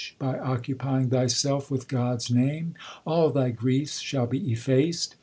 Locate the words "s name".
2.15-2.73